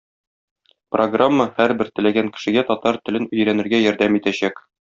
Программа 0.95 1.45
һәрбер 1.59 1.93
теләгән 1.99 2.33
кешегә 2.39 2.65
татар 2.73 3.01
телен 3.11 3.31
өйрәнергә 3.39 3.87
ярдәм 3.89 4.23
итәчәк. 4.23 4.69